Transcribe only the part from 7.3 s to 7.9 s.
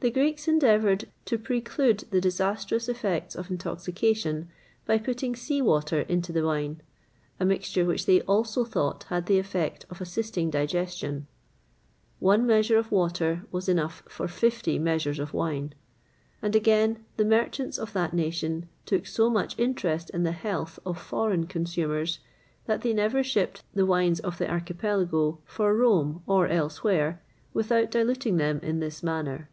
a mixture